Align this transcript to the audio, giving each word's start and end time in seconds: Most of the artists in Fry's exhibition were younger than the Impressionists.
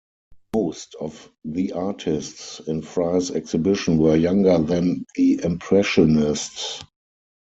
Most 0.55 0.95
of 0.99 1.29
the 1.45 1.73
artists 1.73 2.59
in 2.61 2.81
Fry's 2.81 3.29
exhibition 3.29 3.99
were 3.99 4.15
younger 4.15 4.57
than 4.57 5.05
the 5.15 5.39
Impressionists. 5.43 6.81